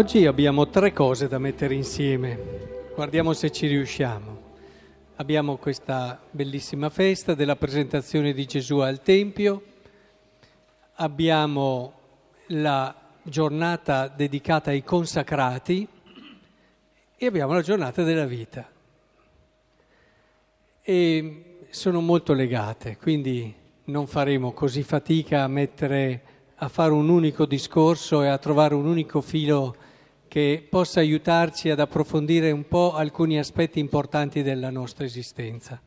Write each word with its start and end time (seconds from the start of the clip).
Oggi 0.00 0.24
abbiamo 0.24 0.66
tre 0.70 0.94
cose 0.94 1.28
da 1.28 1.36
mettere 1.36 1.74
insieme, 1.74 2.88
guardiamo 2.94 3.34
se 3.34 3.50
ci 3.50 3.66
riusciamo. 3.66 4.40
Abbiamo 5.16 5.58
questa 5.58 6.18
bellissima 6.30 6.88
festa 6.88 7.34
della 7.34 7.54
presentazione 7.54 8.32
di 8.32 8.46
Gesù 8.46 8.78
al 8.78 9.02
Tempio, 9.02 9.62
abbiamo 10.94 11.92
la 12.46 12.94
giornata 13.22 14.08
dedicata 14.08 14.70
ai 14.70 14.82
consacrati 14.82 15.86
e 17.14 17.26
abbiamo 17.26 17.52
la 17.52 17.60
giornata 17.60 18.02
della 18.02 18.24
vita. 18.24 18.66
E 20.80 21.58
sono 21.68 22.00
molto 22.00 22.32
legate, 22.32 22.96
quindi 22.96 23.54
non 23.84 24.06
faremo 24.06 24.52
così 24.52 24.82
fatica 24.82 25.42
a 25.42 25.48
mettere 25.48 26.22
a 26.54 26.68
fare 26.68 26.92
un 26.92 27.10
unico 27.10 27.44
discorso 27.44 28.22
e 28.22 28.28
a 28.28 28.38
trovare 28.38 28.74
un 28.74 28.86
unico 28.86 29.20
filo 29.20 29.88
che 30.30 30.64
possa 30.70 31.00
aiutarci 31.00 31.70
ad 31.70 31.80
approfondire 31.80 32.52
un 32.52 32.68
po' 32.68 32.94
alcuni 32.94 33.36
aspetti 33.36 33.80
importanti 33.80 34.44
della 34.44 34.70
nostra 34.70 35.04
esistenza. 35.04 35.82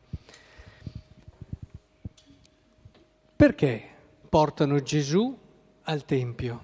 Perché 3.34 3.82
portano 4.28 4.82
Gesù 4.82 5.34
al 5.84 6.04
Tempio? 6.04 6.62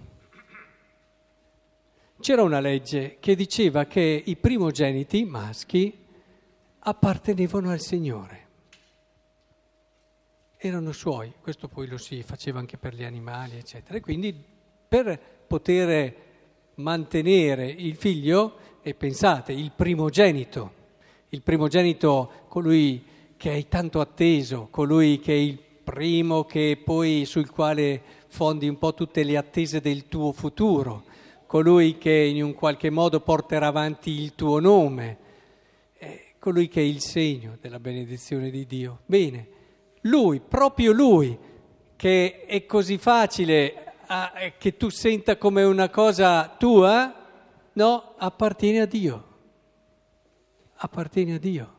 C'era 2.21 2.43
una 2.43 2.61
legge 2.61 3.17
che 3.19 3.35
diceva 3.35 3.87
che 3.87 4.23
i 4.27 4.37
primogeniti 4.37 5.25
maschi 5.25 6.05
appartenevano 6.81 7.71
al 7.71 7.81
Signore 7.81 8.49
erano 10.59 10.93
suoi, 10.93 11.33
questo 11.41 11.69
poi 11.69 11.87
lo 11.87 11.97
si 11.97 12.23
faceva 12.23 12.59
anche 12.59 12.77
per 12.77 12.95
gli 12.95 13.05
animali, 13.05 13.57
eccetera. 13.57 13.97
E 13.97 14.03
quindi 14.03 14.39
per 14.87 15.19
poter 15.47 16.29
mantenere 16.81 17.67
il 17.67 17.95
figlio, 17.97 18.57
e 18.83 18.95
pensate, 18.95 19.53
il 19.53 19.73
primogenito, 19.77 20.73
il 21.29 21.43
primogenito, 21.43 22.31
colui 22.49 23.05
che 23.37 23.51
hai 23.51 23.69
tanto 23.69 24.01
atteso, 24.01 24.69
colui 24.71 25.19
che 25.21 25.33
è 25.33 25.37
il 25.37 25.59
primo, 25.85 26.45
che 26.45 26.81
poi 26.83 27.25
sul 27.25 27.51
quale 27.51 28.03
fondi 28.29 28.69
un 28.69 28.79
po' 28.79 28.95
tutte 28.95 29.23
le 29.23 29.37
attese 29.37 29.81
del 29.81 30.09
tuo 30.09 30.33
futuro, 30.33 31.05
colui 31.47 31.99
che 31.99 32.13
in 32.13 32.43
un 32.43 32.55
qualche 32.55 32.91
modo 32.91 33.21
porterà 33.21 33.67
avanti 33.67 34.11
il 34.11 34.35
tuo 34.35 34.61
nome, 34.61 35.19
colui 36.39 36.69
che 36.69 36.81
è 36.81 36.85
il 36.85 37.01
segno 37.01 37.59
della 37.61 37.79
benedizione 37.79 38.51
di 38.51 38.67
Dio. 38.67 39.01
Bene 39.05 39.49
lui, 40.03 40.41
proprio 40.41 40.93
lui, 40.93 41.37
che 41.97 42.45
è 42.47 42.65
così 42.65 42.97
facile 42.97 43.90
a, 44.13 44.33
che 44.59 44.77
tu 44.77 44.89
senta 44.89 45.37
come 45.37 45.63
una 45.63 45.89
cosa 45.89 46.49
tua, 46.59 47.15
no, 47.73 48.15
appartiene 48.17 48.81
a 48.81 48.87
Dio. 48.87 49.25
Appartiene 50.75 51.35
a 51.35 51.39
Dio. 51.39 51.75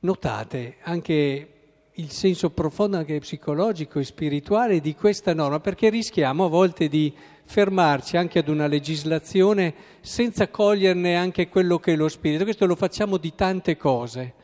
Notate 0.00 0.76
anche 0.82 1.50
il 1.92 2.10
senso 2.10 2.50
profondo 2.50 2.98
anche 2.98 3.18
psicologico 3.20 3.98
e 3.98 4.04
spirituale 4.04 4.80
di 4.80 4.94
questa 4.94 5.32
norma, 5.32 5.60
perché 5.60 5.88
rischiamo 5.88 6.44
a 6.44 6.48
volte 6.48 6.88
di 6.88 7.10
fermarci 7.46 8.18
anche 8.18 8.40
ad 8.40 8.48
una 8.48 8.66
legislazione 8.66 9.74
senza 10.00 10.48
coglierne 10.48 11.16
anche 11.16 11.48
quello 11.48 11.78
che 11.78 11.94
è 11.94 11.96
lo 11.96 12.08
spirito. 12.08 12.44
Questo 12.44 12.66
lo 12.66 12.76
facciamo 12.76 13.16
di 13.16 13.34
tante 13.34 13.78
cose. 13.78 14.34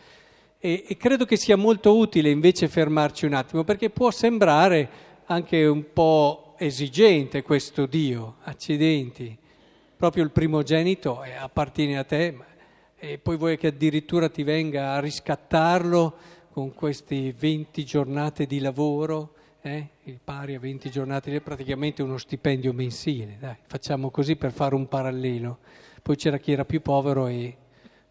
E, 0.59 0.85
e 0.89 0.97
credo 0.97 1.27
che 1.27 1.37
sia 1.37 1.57
molto 1.57 1.95
utile 1.95 2.31
invece 2.31 2.69
fermarci 2.69 3.27
un 3.27 3.35
attimo, 3.35 3.65
perché 3.65 3.91
può 3.91 4.11
sembrare 4.11 5.11
anche 5.33 5.65
un 5.65 5.93
po' 5.93 6.55
esigente 6.59 7.43
questo 7.43 7.87
Dio, 7.87 8.37
accidenti, 8.43 9.37
proprio 9.97 10.23
il 10.25 10.31
primogenito 10.31 11.23
eh, 11.25 11.33
appartiene 11.33 11.99
a 11.99 12.05
te, 12.05 12.37
e 12.97 13.19
poi 13.19 13.37
vuoi 13.37 13.57
che 13.57 13.69
addirittura 13.69 14.29
ti 14.29 14.43
venga 14.43 14.93
a 14.93 15.01
riscattarlo 15.01 16.15
con 16.51 16.75
queste 16.75 17.33
20 17.33 17.85
giornate 17.85 18.47
di 18.47 18.61
lavoro, 18.61 19.35
eh? 19.63 19.89
pari 20.23 20.55
a 20.55 20.61
20 20.61 20.91
giornate, 20.91 21.41
praticamente 21.41 22.03
uno 22.03 22.19
stipendio 22.19 22.73
mensile, 22.73 23.37
dai, 23.41 23.57
facciamo 23.67 24.11
così 24.11 24.37
per 24.37 24.53
fare 24.53 24.75
un 24.75 24.87
parallelo. 24.87 25.59
Poi 26.03 26.17
c'era 26.17 26.39
chi 26.39 26.53
era 26.53 26.65
più 26.65 26.83
povero 26.83 27.27
e 27.27 27.57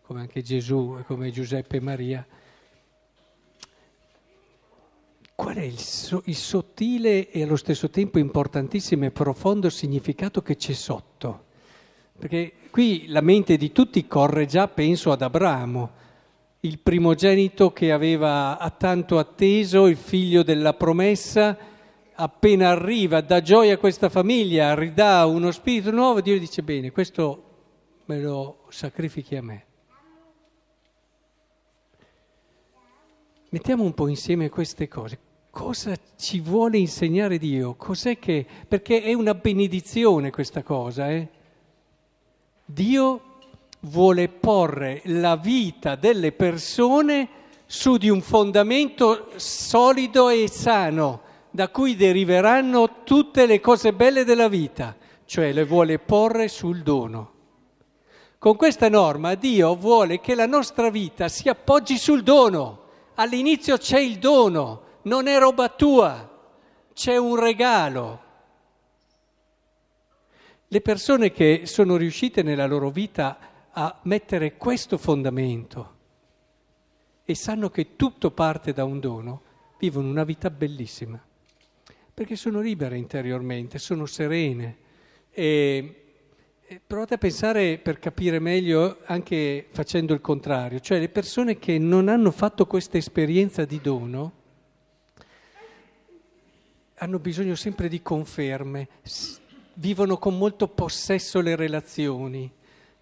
come 0.01 0.21
anche 0.21 0.41
Gesù, 0.41 1.03
come 1.05 1.29
Giuseppe 1.29 1.77
e 1.77 1.81
Maria, 1.81 2.25
qual 5.41 5.55
è 5.55 5.63
il, 5.63 5.79
so, 5.79 6.21
il, 6.25 6.35
sottile 6.35 7.31
e 7.31 7.41
allo 7.41 7.55
stesso 7.55 7.89
tempo 7.89 8.19
importantissimo 8.19 9.05
e 9.05 9.09
profondo 9.09 9.71
significato 9.71 10.43
che 10.43 10.55
c'è 10.55 10.73
sotto? 10.73 11.45
Perché 12.15 12.53
qui 12.69 13.07
la 13.07 13.21
mente 13.21 13.57
di 13.57 13.71
tutti 13.71 14.05
corre 14.05 14.45
già, 14.45 14.67
penso, 14.67 15.11
ad 15.11 15.23
Abramo, 15.23 15.89
il 16.59 16.77
primogenito 16.77 17.73
che 17.73 17.91
aveva 17.91 18.55
tanto 18.77 19.17
atteso, 19.17 19.87
il 19.87 19.97
figlio 19.97 20.43
della 20.43 20.75
promessa, 20.75 21.57
appena 22.13 22.69
arriva, 22.69 23.21
dà 23.21 23.41
gioia 23.41 23.73
a 23.73 23.79
questa 23.79 24.09
famiglia, 24.09 24.75
ridà 24.75 25.25
uno 25.25 25.49
spirito 25.49 25.89
nuovo, 25.89 26.21
Dio 26.21 26.37
dice 26.37 26.61
bene, 26.61 26.91
questo 26.91 27.43
me 28.05 28.19
lo 28.19 28.65
sacrifichi 28.69 29.35
a 29.35 29.41
me. 29.41 29.65
Mettiamo 33.49 33.83
un 33.83 33.95
po' 33.95 34.07
insieme 34.07 34.47
queste 34.49 34.87
cose 34.87 35.29
cosa 35.51 35.95
ci 36.17 36.39
vuole 36.39 36.77
insegnare 36.79 37.37
Dio? 37.37 37.75
Cos'è 37.75 38.17
che... 38.17 38.45
perché 38.67 39.03
è 39.03 39.13
una 39.13 39.35
benedizione 39.35 40.31
questa 40.31 40.63
cosa, 40.63 41.11
eh? 41.11 41.27
Dio 42.65 43.21
vuole 43.81 44.29
porre 44.29 45.01
la 45.05 45.35
vita 45.35 45.95
delle 45.95 46.31
persone 46.31 47.27
su 47.65 47.97
di 47.97 48.09
un 48.09 48.21
fondamento 48.21 49.29
solido 49.35 50.29
e 50.29 50.49
sano, 50.49 51.21
da 51.51 51.69
cui 51.69 51.95
deriveranno 51.95 53.03
tutte 53.03 53.45
le 53.45 53.59
cose 53.59 53.93
belle 53.93 54.23
della 54.23 54.47
vita, 54.47 54.95
cioè 55.25 55.51
le 55.51 55.65
vuole 55.65 55.99
porre 55.99 56.47
sul 56.47 56.81
dono. 56.81 57.31
Con 58.37 58.55
questa 58.55 58.89
norma 58.89 59.35
Dio 59.35 59.75
vuole 59.75 60.19
che 60.19 60.33
la 60.33 60.47
nostra 60.47 60.89
vita 60.89 61.27
si 61.27 61.47
appoggi 61.47 61.97
sul 61.97 62.23
dono. 62.23 62.79
All'inizio 63.15 63.77
c'è 63.77 63.99
il 63.99 64.17
dono, 64.17 64.81
non 65.03 65.27
è 65.27 65.37
roba 65.39 65.69
tua, 65.69 66.29
c'è 66.93 67.17
un 67.17 67.39
regalo. 67.39 68.29
Le 70.67 70.81
persone 70.81 71.31
che 71.31 71.63
sono 71.65 71.97
riuscite 71.97 72.43
nella 72.43 72.65
loro 72.65 72.89
vita 72.89 73.37
a 73.71 73.99
mettere 74.03 74.57
questo 74.57 74.97
fondamento 74.97 75.99
e 77.23 77.35
sanno 77.35 77.69
che 77.69 77.95
tutto 77.95 78.31
parte 78.31 78.73
da 78.73 78.83
un 78.83 78.99
dono, 78.99 79.41
vivono 79.79 80.09
una 80.09 80.23
vita 80.23 80.49
bellissima, 80.49 81.21
perché 82.13 82.35
sono 82.35 82.59
libere 82.59 82.97
interiormente, 82.97 83.79
sono 83.79 84.05
serene. 84.05 84.77
E, 85.31 85.95
provate 86.85 87.15
a 87.15 87.17
pensare 87.17 87.79
per 87.79 87.99
capire 87.99 88.39
meglio 88.39 88.99
anche 89.05 89.67
facendo 89.71 90.13
il 90.13 90.21
contrario, 90.21 90.79
cioè 90.79 90.99
le 90.99 91.09
persone 91.09 91.57
che 91.57 91.77
non 91.77 92.07
hanno 92.07 92.31
fatto 92.31 92.65
questa 92.65 92.97
esperienza 92.97 93.65
di 93.65 93.79
dono, 93.81 94.39
hanno 97.01 97.17
bisogno 97.17 97.55
sempre 97.55 97.87
di 97.87 98.03
conferme, 98.03 98.87
vivono 99.75 100.17
con 100.17 100.37
molto 100.37 100.67
possesso 100.67 101.41
le 101.41 101.55
relazioni, 101.55 102.49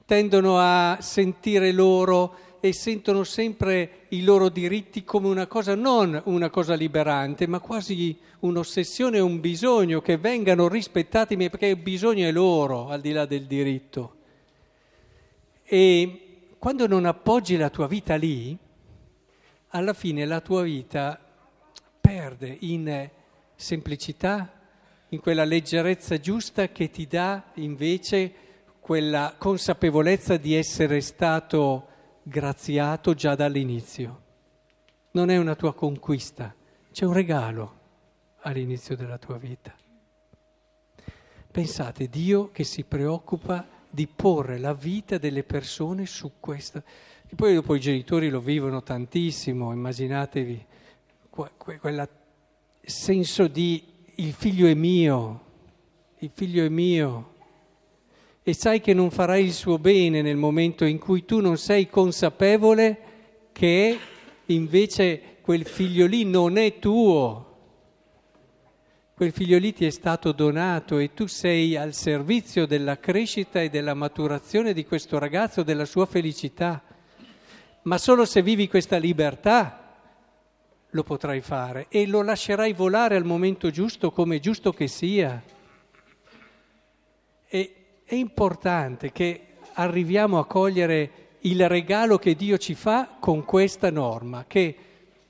tendono 0.05 0.57
a 0.57 0.99
sentire 1.01 1.73
loro 1.73 2.47
e 2.61 2.71
sentono 2.71 3.25
sempre 3.25 4.05
i 4.09 4.23
loro 4.23 4.47
diritti 4.47 5.03
come 5.03 5.27
una 5.27 5.47
cosa, 5.47 5.75
non 5.75 6.19
una 6.25 6.49
cosa 6.49 6.75
liberante, 6.75 7.45
ma 7.45 7.59
quasi 7.59 8.17
un'ossessione 8.39 9.19
un 9.19 9.41
bisogno 9.41 9.99
che 9.99 10.15
vengano 10.15 10.69
rispettati 10.69 11.35
perché 11.35 11.67
il 11.67 11.75
bisogno 11.75 12.25
è 12.25 12.31
loro, 12.31 12.87
al 12.87 13.01
di 13.01 13.11
là 13.11 13.25
del 13.25 13.47
diritto. 13.47 14.15
E 15.65 16.47
quando 16.57 16.87
non 16.87 17.03
appoggi 17.03 17.57
la 17.57 17.69
tua 17.69 17.87
vita 17.87 18.15
lì, 18.15 18.57
alla 19.71 19.93
fine 19.93 20.25
la 20.25 20.39
tua 20.39 20.61
vita 20.61 21.19
perde 21.99 22.55
in 22.61 23.17
semplicità, 23.59 24.53
in 25.09 25.19
quella 25.19 25.43
leggerezza 25.43 26.17
giusta 26.17 26.69
che 26.69 26.89
ti 26.89 27.07
dà 27.07 27.51
invece 27.55 28.33
quella 28.79 29.35
consapevolezza 29.37 30.37
di 30.37 30.55
essere 30.55 31.01
stato 31.01 31.87
graziato 32.23 33.13
già 33.13 33.35
dall'inizio. 33.35 34.21
Non 35.11 35.29
è 35.29 35.37
una 35.37 35.55
tua 35.55 35.73
conquista, 35.73 36.55
c'è 36.91 37.05
un 37.05 37.13
regalo 37.13 37.77
all'inizio 38.41 38.95
della 38.95 39.17
tua 39.17 39.37
vita. 39.37 39.75
Pensate, 41.51 42.07
Dio 42.07 42.51
che 42.51 42.63
si 42.63 42.83
preoccupa 42.85 43.67
di 43.89 44.07
porre 44.07 44.57
la 44.57 44.73
vita 44.73 45.17
delle 45.17 45.43
persone 45.43 46.05
su 46.05 46.33
questo. 46.39 46.81
E 47.27 47.35
poi 47.35 47.55
dopo 47.55 47.75
i 47.75 47.79
genitori 47.79 48.29
lo 48.29 48.39
vivono 48.39 48.81
tantissimo, 48.81 49.73
immaginatevi 49.73 50.65
quella 51.79 52.07
senso 52.81 53.47
di 53.47 53.83
il 54.15 54.33
figlio 54.33 54.67
è 54.67 54.73
mio, 54.73 55.45
il 56.19 56.31
figlio 56.33 56.63
è 56.63 56.69
mio. 56.69 57.33
e 58.43 58.53
sai 58.53 58.81
che 58.81 58.93
non 58.93 59.11
farai 59.11 59.43
il 59.43 59.53
suo 59.53 59.77
bene 59.77 60.21
nel 60.21 60.37
momento 60.37 60.83
in 60.83 60.97
cui 60.97 61.23
tu 61.23 61.39
non 61.39 61.57
sei 61.57 61.87
consapevole 61.87 62.97
che 63.51 63.97
invece 64.47 65.37
quel 65.41 65.65
figlio 65.65 66.05
lì 66.07 66.25
non 66.25 66.57
è 66.57 66.79
tuo. 66.79 67.45
Quel 69.13 69.31
figlio 69.33 69.57
lì 69.57 69.73
ti 69.73 69.85
è 69.85 69.89
stato 69.89 70.31
donato 70.31 70.97
e 70.97 71.13
tu 71.13 71.27
sei 71.27 71.75
al 71.75 71.93
servizio 71.93 72.65
della 72.65 72.99
crescita 72.99 73.61
e 73.61 73.69
della 73.69 73.93
maturazione 73.93 74.73
di 74.73 74.85
questo 74.85 75.19
ragazzo, 75.19 75.61
della 75.61 75.85
sua 75.85 76.05
felicità. 76.05 76.81
Ma 77.83 77.97
solo 77.97 78.25
se 78.25 78.41
vivi 78.41 78.67
questa 78.67 78.97
libertà 78.97 79.78
lo 80.91 81.03
potrai 81.03 81.41
fare 81.41 81.85
e 81.89 82.07
lo 82.07 82.21
lascerai 82.21 82.73
volare 82.73 83.15
al 83.15 83.25
momento 83.25 83.69
giusto 83.69 84.11
come 84.11 84.37
è 84.37 84.39
giusto 84.39 84.71
che 84.71 84.87
sia. 84.87 85.41
E 87.47 87.75
è 88.03 88.15
importante 88.15 89.11
che 89.11 89.45
arriviamo 89.73 90.39
a 90.39 90.45
cogliere 90.45 91.27
il 91.41 91.67
regalo 91.69 92.17
che 92.17 92.35
Dio 92.35 92.57
ci 92.57 92.73
fa 92.73 93.17
con 93.19 93.45
questa 93.45 93.89
norma, 93.91 94.45
che 94.47 94.75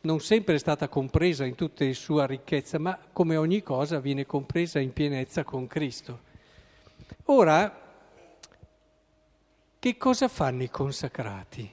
non 0.01 0.21
sempre 0.21 0.55
è 0.55 0.59
stata 0.59 0.87
compresa 0.87 1.45
in 1.45 1.55
tutta 1.55 1.85
la 1.85 1.93
sua 1.93 2.25
ricchezza, 2.25 2.79
ma 2.79 2.97
come 3.11 3.35
ogni 3.35 3.61
cosa 3.61 3.99
viene 3.99 4.25
compresa 4.25 4.79
in 4.79 4.93
pienezza 4.93 5.43
con 5.43 5.67
Cristo. 5.67 6.27
Ora, 7.25 7.87
che 9.77 9.97
cosa 9.97 10.27
fanno 10.27 10.63
i 10.63 10.69
consacrati 10.69 11.69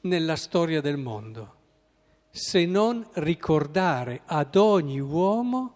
nella 0.00 0.36
storia 0.36 0.80
del 0.80 0.96
mondo? 0.96 1.60
Se 2.34 2.64
non 2.64 3.06
ricordare 3.16 4.22
ad 4.24 4.56
ogni 4.56 4.98
uomo 4.98 5.74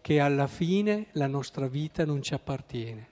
che 0.00 0.20
alla 0.20 0.46
fine 0.46 1.08
la 1.12 1.26
nostra 1.26 1.66
vita 1.66 2.04
non 2.04 2.22
ci 2.22 2.34
appartiene. 2.34 3.08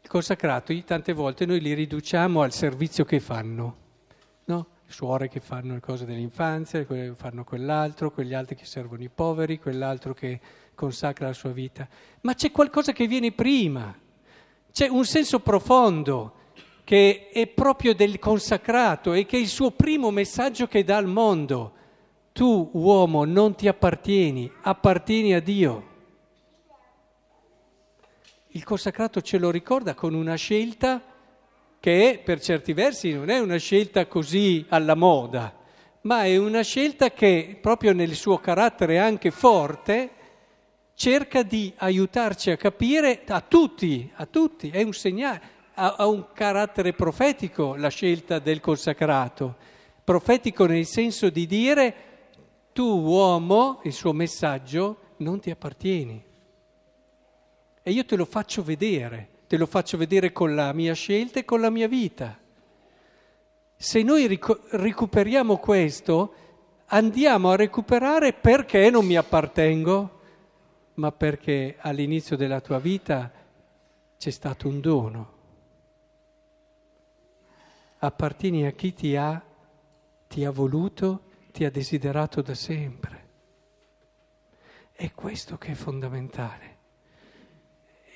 Il 0.00 0.08
consacrato 0.08 0.72
tante 0.84 1.12
volte 1.12 1.44
noi 1.46 1.60
li 1.60 1.74
riduciamo 1.74 2.42
al 2.42 2.52
servizio 2.52 3.04
che 3.04 3.18
fanno, 3.18 3.76
no? 4.44 4.66
suore 4.86 5.28
che 5.28 5.40
fanno 5.40 5.74
le 5.74 5.80
cose 5.80 6.06
dell'infanzia, 6.06 6.86
fanno 7.16 7.42
quell'altro, 7.42 8.12
quegli 8.12 8.34
altri 8.34 8.54
che 8.54 8.64
servono 8.64 9.02
i 9.02 9.10
poveri, 9.10 9.58
quell'altro 9.58 10.14
che 10.14 10.40
consacra 10.76 11.26
la 11.26 11.32
sua 11.32 11.50
vita. 11.50 11.86
Ma 12.20 12.34
c'è 12.34 12.52
qualcosa 12.52 12.92
che 12.92 13.08
viene 13.08 13.32
prima, 13.32 13.94
c'è 14.70 14.86
un 14.86 15.04
senso 15.04 15.40
profondo 15.40 16.34
che 16.88 17.28
è 17.30 17.46
proprio 17.46 17.94
del 17.94 18.18
consacrato 18.18 19.12
e 19.12 19.26
che 19.26 19.36
è 19.36 19.40
il 19.40 19.48
suo 19.48 19.72
primo 19.72 20.10
messaggio 20.10 20.66
che 20.66 20.84
dà 20.84 20.96
al 20.96 21.06
mondo. 21.06 21.72
Tu, 22.32 22.70
uomo, 22.72 23.26
non 23.26 23.54
ti 23.54 23.68
appartieni, 23.68 24.50
appartieni 24.62 25.34
a 25.34 25.40
Dio. 25.40 25.88
Il 28.52 28.64
consacrato 28.64 29.20
ce 29.20 29.36
lo 29.36 29.50
ricorda 29.50 29.92
con 29.92 30.14
una 30.14 30.36
scelta 30.36 31.02
che 31.78 32.22
per 32.24 32.40
certi 32.40 32.72
versi 32.72 33.12
non 33.12 33.28
è 33.28 33.38
una 33.38 33.58
scelta 33.58 34.06
così 34.06 34.64
alla 34.70 34.94
moda, 34.94 35.54
ma 36.02 36.24
è 36.24 36.38
una 36.38 36.62
scelta 36.62 37.10
che 37.10 37.58
proprio 37.60 37.92
nel 37.92 38.14
suo 38.14 38.38
carattere 38.38 38.98
anche 38.98 39.30
forte 39.30 40.10
cerca 40.94 41.42
di 41.42 41.70
aiutarci 41.76 42.50
a 42.50 42.56
capire 42.56 43.24
a 43.26 43.42
tutti, 43.42 44.10
a 44.14 44.24
tutti, 44.24 44.70
è 44.70 44.82
un 44.82 44.94
segnale 44.94 45.56
ha, 45.78 45.94
ha 45.96 46.06
un 46.06 46.26
carattere 46.32 46.92
profetico 46.92 47.76
la 47.76 47.88
scelta 47.88 48.40
del 48.40 48.60
consacrato, 48.60 49.56
profetico 50.02 50.66
nel 50.66 50.86
senso 50.86 51.30
di 51.30 51.46
dire 51.46 51.94
tu 52.72 53.00
uomo, 53.00 53.80
il 53.84 53.92
suo 53.92 54.12
messaggio, 54.12 54.98
non 55.18 55.40
ti 55.40 55.50
appartieni. 55.50 56.24
E 57.82 57.90
io 57.90 58.04
te 58.04 58.16
lo 58.16 58.24
faccio 58.24 58.62
vedere, 58.62 59.28
te 59.46 59.56
lo 59.56 59.66
faccio 59.66 59.96
vedere 59.96 60.32
con 60.32 60.54
la 60.54 60.72
mia 60.72 60.94
scelta 60.94 61.38
e 61.38 61.44
con 61.44 61.60
la 61.60 61.70
mia 61.70 61.88
vita. 61.88 62.36
Se 63.76 64.02
noi 64.02 64.26
ric- 64.26 64.60
recuperiamo 64.70 65.58
questo, 65.58 66.34
andiamo 66.86 67.50
a 67.50 67.56
recuperare 67.56 68.32
perché 68.32 68.90
non 68.90 69.06
mi 69.06 69.16
appartengo, 69.16 70.20
ma 70.94 71.12
perché 71.12 71.76
all'inizio 71.78 72.36
della 72.36 72.60
tua 72.60 72.80
vita 72.80 73.30
c'è 74.18 74.30
stato 74.30 74.66
un 74.66 74.80
dono 74.80 75.36
appartieni 77.98 78.66
a 78.66 78.72
chi 78.72 78.92
ti 78.92 79.16
ha, 79.16 79.42
ti 80.28 80.44
ha 80.44 80.50
voluto, 80.50 81.22
ti 81.52 81.64
ha 81.64 81.70
desiderato 81.70 82.42
da 82.42 82.54
sempre. 82.54 83.26
È 84.92 85.12
questo 85.12 85.58
che 85.58 85.72
è 85.72 85.74
fondamentale. 85.74 86.76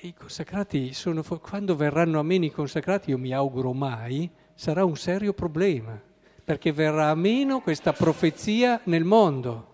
I 0.01 0.13
consacrati 0.13 0.93
sono, 0.93 1.23
quando 1.23 1.75
verranno 1.75 2.19
a 2.19 2.23
meno 2.23 2.45
i 2.45 2.51
consacrati, 2.51 3.11
io 3.11 3.17
mi 3.17 3.31
auguro 3.31 3.71
mai, 3.73 4.29
sarà 4.53 4.83
un 4.83 4.97
serio 4.97 5.33
problema, 5.33 5.99
perché 6.43 6.73
verrà 6.73 7.09
a 7.09 7.15
meno 7.15 7.61
questa 7.61 7.93
profezia 7.93 8.81
nel 8.85 9.05
mondo 9.05 9.71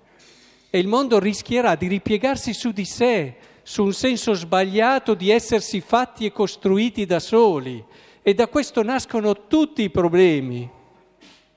e 0.69 0.77
il 0.77 0.87
mondo 0.87 1.17
rischierà 1.17 1.75
di 1.75 1.87
ripiegarsi 1.87 2.53
su 2.53 2.71
di 2.71 2.85
sé, 2.85 3.37
su 3.63 3.83
un 3.83 3.93
senso 3.93 4.33
sbagliato 4.33 5.15
di 5.15 5.31
essersi 5.31 5.81
fatti 5.81 6.25
e 6.25 6.31
costruiti 6.31 7.05
da 7.05 7.19
soli 7.19 7.83
e 8.21 8.33
da 8.33 8.47
questo 8.47 8.83
nascono 8.83 9.47
tutti 9.47 9.83
i 9.83 9.89
problemi, 9.89 10.69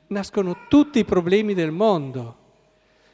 nascono 0.09 0.67
tutti 0.69 1.01
i 1.01 1.05
problemi 1.05 1.55
del 1.55 1.71
mondo. 1.71 2.37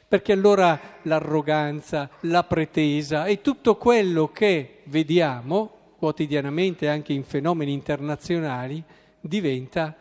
Perché 0.07 0.31
allora 0.31 0.79
l'arroganza, 1.03 2.09
la 2.21 2.43
pretesa 2.43 3.25
e 3.25 3.41
tutto 3.41 3.75
quello 3.75 4.31
che 4.31 4.81
vediamo 4.85 5.93
quotidianamente 5.97 6.89
anche 6.89 7.13
in 7.13 7.23
fenomeni 7.23 7.73
internazionali 7.73 8.83
diventa, 9.19 9.95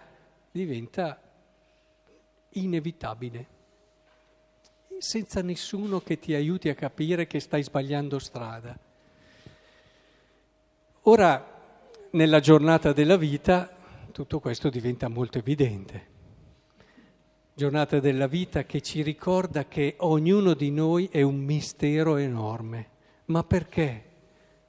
diventa 0.51 1.21
inevitabile, 2.51 3.47
senza 4.99 5.43
nessuno 5.43 6.01
che 6.01 6.19
ti 6.19 6.35
aiuti 6.35 6.69
a 6.69 6.75
capire 6.75 7.27
che 7.27 7.41
stai 7.41 7.63
sbagliando 7.63 8.19
strada. 8.19 8.79
Ora, 11.03 11.58
nella 12.11 12.41
giornata 12.41 12.93
della 12.93 13.17
vita 13.17 13.77
tutto 14.13 14.41
questo 14.41 14.69
diventa 14.71 15.09
molto 15.09 15.39
evidente. 15.39 16.17
Giornata 17.55 18.01
della 18.01 18.27
vita 18.27 18.65
che 18.65 18.81
ci 18.81 19.03
ricorda 19.03 19.67
che 19.67 19.97
ognuno 19.99 20.55
di 20.55 20.71
noi 20.71 21.09
è 21.11 21.23
un 21.23 21.37
mistero 21.37 22.17
enorme. 22.17 22.91
Ma 23.27 23.45
perché? 23.45 24.05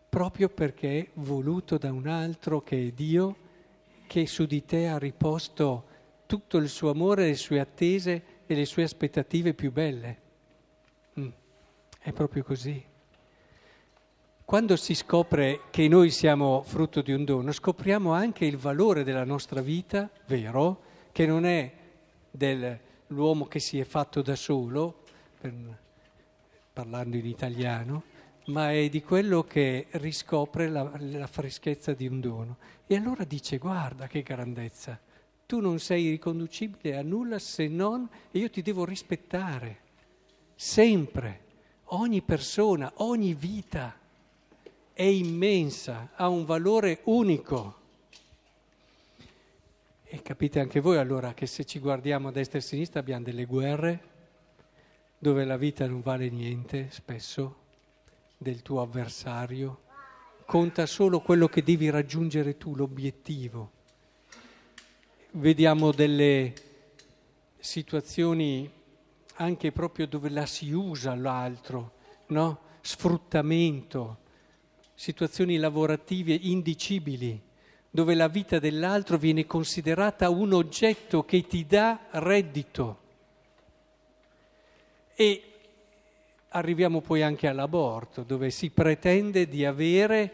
Proprio 0.09 0.49
perché 0.49 0.99
è 0.99 1.09
voluto 1.13 1.77
da 1.77 1.91
un 1.91 2.07
altro 2.07 2.61
che 2.61 2.87
è 2.87 2.91
Dio, 2.91 3.35
che 4.07 4.25
su 4.25 4.45
di 4.45 4.65
te 4.65 4.87
ha 4.87 4.97
riposto 4.97 5.85
tutto 6.25 6.57
il 6.57 6.67
suo 6.67 6.89
amore, 6.89 7.27
le 7.27 7.35
sue 7.35 7.59
attese 7.59 8.23
e 8.45 8.55
le 8.55 8.65
sue 8.65 8.83
aspettative 8.83 9.53
più 9.53 9.71
belle. 9.71 10.21
Mm. 11.19 11.29
È 11.99 12.11
proprio 12.11 12.43
così. 12.43 12.88
Quando 14.49 14.77
si 14.77 14.95
scopre 14.95 15.65
che 15.69 15.87
noi 15.87 16.09
siamo 16.09 16.63
frutto 16.63 17.03
di 17.03 17.11
un 17.11 17.23
dono, 17.23 17.51
scopriamo 17.51 18.13
anche 18.13 18.45
il 18.45 18.57
valore 18.57 19.03
della 19.03 19.23
nostra 19.23 19.61
vita, 19.61 20.09
vero, 20.25 20.81
che 21.11 21.27
non 21.27 21.45
è 21.45 21.71
dell'uomo 22.31 23.45
che 23.45 23.59
si 23.59 23.79
è 23.79 23.83
fatto 23.83 24.23
da 24.23 24.35
solo, 24.35 25.03
per, 25.39 25.53
parlando 26.73 27.15
in 27.15 27.27
italiano, 27.27 28.01
ma 28.45 28.71
è 28.71 28.89
di 28.89 29.03
quello 29.03 29.43
che 29.43 29.85
riscopre 29.91 30.67
la, 30.67 30.93
la 30.97 31.27
freschezza 31.27 31.93
di 31.93 32.07
un 32.07 32.19
dono. 32.19 32.57
E 32.87 32.95
allora 32.95 33.25
dice, 33.25 33.59
guarda 33.59 34.07
che 34.07 34.23
grandezza, 34.23 34.99
tu 35.45 35.59
non 35.59 35.77
sei 35.77 36.09
riconducibile 36.09 36.97
a 36.97 37.03
nulla 37.03 37.37
se 37.37 37.67
non, 37.67 38.09
e 38.31 38.39
io 38.39 38.49
ti 38.49 38.63
devo 38.63 38.83
rispettare, 38.83 39.77
sempre, 40.55 41.41
ogni 41.89 42.23
persona, 42.23 42.91
ogni 42.95 43.35
vita 43.35 43.98
è 44.99 45.03
immensa, 45.03 46.09
ha 46.13 46.27
un 46.27 46.43
valore 46.43 46.99
unico. 47.05 47.77
E 50.03 50.21
capite 50.21 50.59
anche 50.59 50.81
voi 50.81 50.97
allora 50.97 51.33
che 51.33 51.45
se 51.45 51.63
ci 51.63 51.79
guardiamo 51.79 52.27
a 52.27 52.31
destra 52.33 52.57
e 52.57 52.61
a 52.61 52.65
sinistra 52.65 52.99
abbiamo 52.99 53.23
delle 53.23 53.45
guerre 53.45 54.03
dove 55.17 55.45
la 55.45 55.55
vita 55.55 55.87
non 55.87 56.01
vale 56.01 56.29
niente, 56.29 56.89
spesso, 56.91 57.55
del 58.37 58.61
tuo 58.61 58.81
avversario, 58.81 59.83
conta 60.45 60.85
solo 60.85 61.21
quello 61.21 61.47
che 61.47 61.63
devi 61.63 61.89
raggiungere 61.89 62.57
tu, 62.57 62.75
l'obiettivo. 62.75 63.71
Vediamo 65.31 65.93
delle 65.93 66.53
situazioni 67.57 68.69
anche 69.35 69.71
proprio 69.71 70.07
dove 70.07 70.27
la 70.27 70.45
si 70.45 70.73
usa 70.73 71.15
l'altro, 71.15 71.93
no? 72.27 72.59
Sfruttamento 72.81 74.27
situazioni 74.99 75.55
lavorative 75.55 76.33
indicibili, 76.33 77.41
dove 77.89 78.15
la 78.15 78.27
vita 78.27 78.59
dell'altro 78.59 79.17
viene 79.17 79.45
considerata 79.45 80.29
un 80.29 80.51
oggetto 80.51 81.23
che 81.23 81.47
ti 81.47 81.65
dà 81.65 82.07
reddito. 82.11 82.99
E 85.15 85.43
arriviamo 86.49 86.99
poi 86.99 87.21
anche 87.21 87.47
all'aborto, 87.47 88.23
dove 88.23 88.49
si 88.49 88.71
pretende 88.71 89.47
di 89.47 89.63
avere 89.63 90.33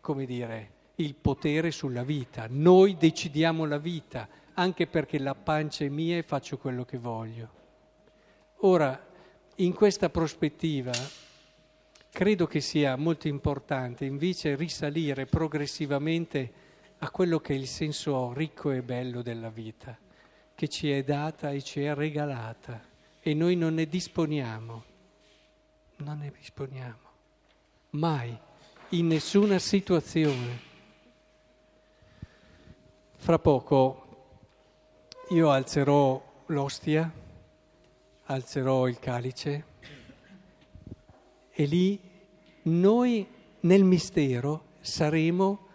come 0.00 0.24
dire, 0.24 0.70
il 0.94 1.14
potere 1.14 1.70
sulla 1.72 2.04
vita. 2.04 2.46
Noi 2.48 2.96
decidiamo 2.96 3.66
la 3.66 3.76
vita, 3.76 4.26
anche 4.54 4.86
perché 4.86 5.18
la 5.18 5.34
pancia 5.34 5.84
è 5.84 5.88
mia 5.88 6.16
e 6.16 6.22
faccio 6.22 6.56
quello 6.56 6.86
che 6.86 6.96
voglio. 6.96 7.50
Ora, 8.60 8.98
in 9.56 9.74
questa 9.74 10.08
prospettiva, 10.08 10.92
credo 12.12 12.46
che 12.46 12.60
sia 12.60 12.94
molto 12.96 13.26
importante 13.26 14.04
invece 14.04 14.54
risalire 14.54 15.24
progressivamente 15.24 16.52
a 16.98 17.10
quello 17.10 17.40
che 17.40 17.54
è 17.54 17.56
il 17.56 17.66
senso 17.66 18.34
ricco 18.34 18.70
e 18.70 18.82
bello 18.82 19.22
della 19.22 19.48
vita, 19.48 19.98
che 20.54 20.68
ci 20.68 20.90
è 20.90 21.02
data 21.02 21.50
e 21.50 21.62
ci 21.62 21.82
è 21.82 21.94
regalata 21.94 22.84
e 23.18 23.32
noi 23.32 23.56
non 23.56 23.72
ne 23.74 23.86
disponiamo, 23.86 24.84
non 25.96 26.18
ne 26.18 26.30
disponiamo, 26.36 27.08
mai, 27.90 28.38
in 28.90 29.06
nessuna 29.06 29.58
situazione. 29.58 30.70
Fra 33.16 33.38
poco 33.38 34.36
io 35.30 35.50
alzerò 35.50 36.42
l'ostia, 36.46 37.10
alzerò 38.24 38.86
il 38.86 38.98
calice 38.98 39.70
e 41.52 41.64
lì 41.64 42.00
noi 42.62 43.26
nel 43.60 43.84
mistero 43.84 44.64
saremo 44.80 45.66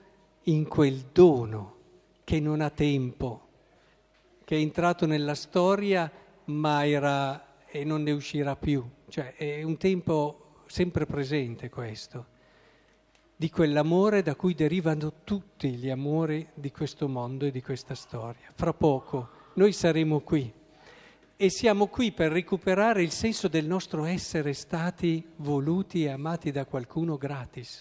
in 0.43 0.67
quel 0.67 1.05
dono 1.11 1.75
che 2.23 2.39
non 2.39 2.61
ha 2.61 2.69
tempo, 2.69 3.47
che 4.43 4.55
è 4.55 4.59
entrato 4.59 5.05
nella 5.05 5.35
storia 5.35 6.11
ma 6.45 6.85
era 6.85 7.65
e 7.67 7.83
non 7.83 8.03
ne 8.03 8.11
uscirà 8.11 8.55
più. 8.55 8.83
Cioè 9.07 9.35
è 9.35 9.63
un 9.63 9.77
tempo 9.77 10.63
sempre 10.65 11.05
presente 11.05 11.69
questo, 11.69 12.25
di 13.35 13.49
quell'amore 13.49 14.23
da 14.23 14.35
cui 14.35 14.55
derivano 14.55 15.21
tutti 15.23 15.69
gli 15.75 15.89
amori 15.89 16.47
di 16.53 16.71
questo 16.71 17.07
mondo 17.07 17.45
e 17.45 17.51
di 17.51 17.61
questa 17.61 17.95
storia. 17.95 18.51
Fra 18.53 18.73
poco 18.73 19.29
noi 19.53 19.71
saremo 19.71 20.21
qui 20.21 20.51
e 21.39 21.49
siamo 21.49 21.85
qui 21.85 22.11
per 22.11 22.31
recuperare 22.31 23.03
il 23.03 23.11
senso 23.11 23.47
del 23.47 23.67
nostro 23.67 24.05
essere 24.05 24.53
stati 24.53 25.23
voluti 25.35 26.03
e 26.03 26.09
amati 26.09 26.49
da 26.49 26.65
qualcuno 26.65 27.15
gratis. 27.15 27.79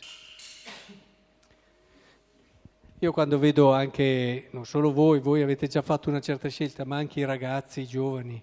Io 2.98 3.12
quando 3.12 3.38
vedo 3.38 3.72
anche, 3.72 4.48
non 4.50 4.66
solo 4.66 4.92
voi, 4.92 5.20
voi 5.20 5.40
avete 5.40 5.68
già 5.68 5.80
fatto 5.80 6.10
una 6.10 6.20
certa 6.20 6.50
scelta, 6.50 6.84
ma 6.84 6.96
anche 6.96 7.20
i 7.20 7.25
ragazzi, 7.25 7.80
i 7.80 7.86
giovani, 7.86 8.42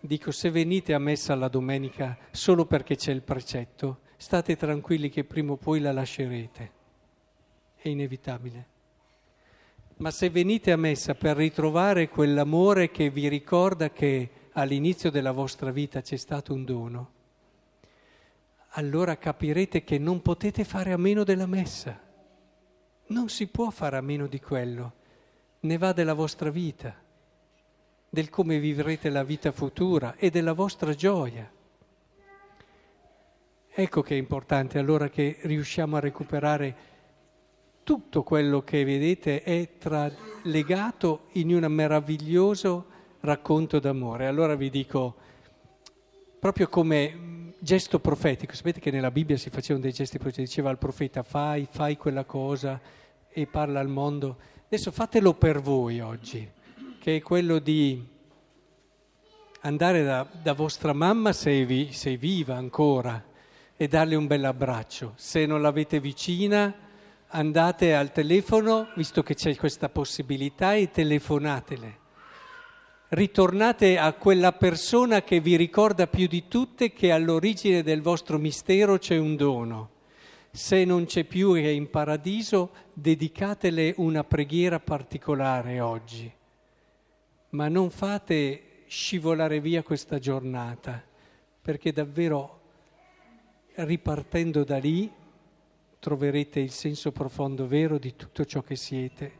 dico 0.00 0.30
se 0.30 0.50
venite 0.50 0.92
a 0.92 0.98
messa 0.98 1.34
la 1.34 1.48
domenica 1.48 2.18
solo 2.30 2.66
perché 2.66 2.94
c'è 2.96 3.10
il 3.10 3.22
precetto, 3.22 4.00
state 4.18 4.56
tranquilli 4.56 5.08
che 5.08 5.24
prima 5.24 5.52
o 5.52 5.56
poi 5.56 5.80
la 5.80 5.92
lascerete. 5.92 6.70
È 7.74 7.88
inevitabile. 7.88 8.66
Ma 9.96 10.10
se 10.10 10.28
venite 10.28 10.72
a 10.72 10.76
messa 10.76 11.14
per 11.14 11.36
ritrovare 11.38 12.10
quell'amore 12.10 12.90
che 12.90 13.08
vi 13.08 13.28
ricorda 13.28 13.90
che 13.90 14.28
all'inizio 14.52 15.10
della 15.10 15.32
vostra 15.32 15.70
vita 15.70 16.02
c'è 16.02 16.16
stato 16.16 16.52
un 16.52 16.64
dono, 16.64 17.10
allora 18.70 19.16
capirete 19.16 19.84
che 19.84 19.98
non 19.98 20.22
potete 20.22 20.64
fare 20.64 20.92
a 20.92 20.96
meno 20.96 21.24
della 21.24 21.46
messa. 21.46 21.98
Non 23.06 23.28
si 23.28 23.46
può 23.48 23.70
fare 23.70 23.96
a 23.96 24.00
meno 24.00 24.26
di 24.26 24.40
quello, 24.40 24.92
ne 25.60 25.78
va 25.78 25.92
della 25.92 26.14
vostra 26.14 26.50
vita, 26.50 26.94
del 28.08 28.30
come 28.30 28.58
vivrete 28.58 29.10
la 29.10 29.24
vita 29.24 29.52
futura 29.52 30.16
e 30.16 30.30
della 30.30 30.52
vostra 30.52 30.94
gioia. 30.94 31.50
Ecco 33.74 34.02
che 34.02 34.14
è 34.14 34.18
importante 34.18 34.78
allora 34.78 35.08
che 35.08 35.38
riusciamo 35.42 35.96
a 35.96 36.00
recuperare 36.00 36.90
tutto 37.82 38.22
quello 38.22 38.62
che 38.62 38.84
vedete 38.84 39.42
è 39.42 39.68
legato 40.42 41.26
in 41.32 41.54
un 41.54 41.72
meraviglioso 41.72 42.91
racconto 43.22 43.78
d'amore. 43.78 44.26
Allora 44.26 44.54
vi 44.54 44.70
dico, 44.70 45.14
proprio 46.38 46.68
come 46.68 47.50
gesto 47.58 47.98
profetico, 48.00 48.54
sapete 48.54 48.80
che 48.80 48.90
nella 48.90 49.10
Bibbia 49.10 49.36
si 49.36 49.50
facevano 49.50 49.84
dei 49.84 49.92
gesti 49.92 50.18
profetici, 50.18 50.46
diceva 50.46 50.70
al 50.70 50.78
profeta 50.78 51.22
fai, 51.22 51.66
fai 51.70 51.96
quella 51.96 52.24
cosa, 52.24 52.80
e 53.28 53.46
parla 53.46 53.80
al 53.80 53.88
mondo. 53.88 54.36
Adesso 54.66 54.90
fatelo 54.90 55.34
per 55.34 55.60
voi 55.60 56.00
oggi, 56.00 56.48
che 56.98 57.16
è 57.16 57.22
quello 57.22 57.58
di 57.58 58.04
andare 59.60 60.02
da, 60.02 60.26
da 60.42 60.52
vostra 60.52 60.92
mamma 60.92 61.32
se, 61.32 61.64
vi, 61.64 61.92
se 61.92 62.12
è 62.12 62.16
viva 62.16 62.56
ancora 62.56 63.22
e 63.76 63.88
darle 63.88 64.16
un 64.16 64.26
bel 64.26 64.44
abbraccio. 64.44 65.12
Se 65.16 65.46
non 65.46 65.62
l'avete 65.62 66.00
vicina, 66.00 66.74
andate 67.28 67.94
al 67.94 68.12
telefono, 68.12 68.88
visto 68.96 69.22
che 69.22 69.34
c'è 69.34 69.54
questa 69.56 69.88
possibilità, 69.88 70.74
e 70.74 70.90
telefonatele. 70.90 72.00
Ritornate 73.14 73.98
a 73.98 74.14
quella 74.14 74.52
persona 74.52 75.22
che 75.22 75.40
vi 75.40 75.56
ricorda 75.56 76.06
più 76.06 76.26
di 76.26 76.48
tutte 76.48 76.94
che 76.94 77.12
all'origine 77.12 77.82
del 77.82 78.00
vostro 78.00 78.38
mistero 78.38 78.96
c'è 78.96 79.18
un 79.18 79.36
dono 79.36 79.90
se 80.50 80.84
non 80.84 81.04
c'è 81.06 81.24
più 81.24 81.54
e 81.54 81.62
è 81.62 81.68
in 81.68 81.88
paradiso, 81.88 82.70
dedicatele 82.92 83.94
una 83.96 84.22
preghiera 84.22 84.80
particolare 84.80 85.80
oggi, 85.80 86.30
ma 87.50 87.68
non 87.68 87.90
fate 87.90 88.84
scivolare 88.86 89.60
via 89.60 89.82
questa 89.82 90.18
giornata, 90.18 91.02
perché 91.60 91.92
davvero 91.92 92.60
ripartendo 93.74 94.62
da 94.62 94.78
lì 94.78 95.10
troverete 95.98 96.60
il 96.60 96.70
senso 96.70 97.12
profondo 97.12 97.66
vero 97.66 97.96
di 97.96 98.14
tutto 98.14 98.44
ciò 98.44 98.60
che 98.60 98.76
siete 98.76 99.32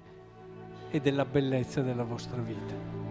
e 0.91 1.01
della 1.01 1.27
bellezza 1.27 1.83
della 1.83 2.05
vostra 2.05 2.41
vita. 2.41 3.02